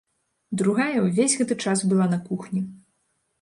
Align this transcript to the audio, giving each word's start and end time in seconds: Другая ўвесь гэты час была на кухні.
Другая 0.61 1.03
ўвесь 1.07 1.35
гэты 1.41 1.57
час 1.67 1.85
была 1.93 2.09
на 2.15 2.19
кухні. 2.31 2.65